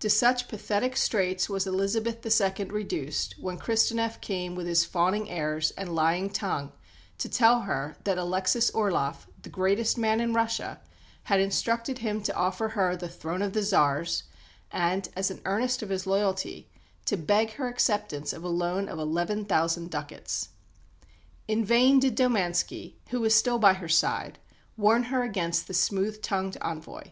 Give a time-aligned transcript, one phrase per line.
[0.00, 5.70] To such pathetic straits was "Elizabeth II." reduced when Kristenef came with his fawning airs
[5.70, 6.72] and lying tongue
[7.16, 10.82] to tell her that Alexis Orloff, the greatest man in Russia,
[11.22, 14.24] had instructed him to offer her the throne of the Tsars,
[14.70, 16.68] and, as an earnest of his loyalty,
[17.06, 20.50] to beg her acceptance of a loan of eleven thousand ducats.
[21.48, 24.38] In vain did Domanski, who was still by her side,
[24.76, 27.04] warn her against the smooth tongued envoy.